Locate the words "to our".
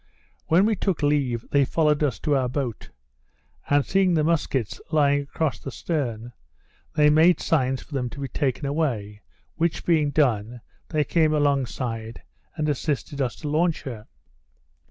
2.21-2.49